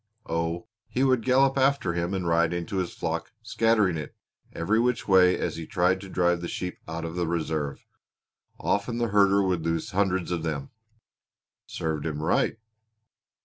"Oh, 0.25 0.65
he 0.87 1.03
would 1.03 1.23
gallop 1.23 1.59
after 1.59 1.93
him 1.93 2.15
and 2.15 2.27
ride 2.27 2.53
into 2.53 2.77
his 2.77 2.91
flock, 2.91 3.33
scattering 3.43 3.97
it 3.97 4.15
every 4.51 4.79
which 4.79 5.07
way 5.07 5.37
as 5.37 5.57
he 5.57 5.67
tried 5.67 6.01
to 6.01 6.09
drive 6.09 6.41
the 6.41 6.47
sheep 6.47 6.79
out 6.87 7.05
of 7.05 7.13
the 7.13 7.27
reserve. 7.27 7.85
Often 8.59 8.97
the 8.97 9.09
herder 9.09 9.43
would 9.43 9.63
lose 9.63 9.91
hundreds 9.91 10.31
of 10.31 10.41
them." 10.41 10.71
"Served 11.67 12.07
him 12.07 12.23
right!" 12.23 12.57